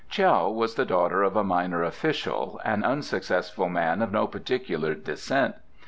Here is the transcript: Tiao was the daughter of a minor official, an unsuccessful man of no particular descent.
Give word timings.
Tiao 0.09 0.49
was 0.51 0.73
the 0.73 0.83
daughter 0.83 1.21
of 1.21 1.35
a 1.35 1.43
minor 1.43 1.83
official, 1.83 2.59
an 2.65 2.83
unsuccessful 2.83 3.69
man 3.69 4.01
of 4.01 4.11
no 4.11 4.25
particular 4.25 4.95
descent. 4.95 5.53